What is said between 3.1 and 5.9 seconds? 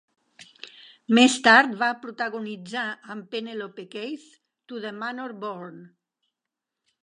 amb Penelope Keith, "To the Manor Born".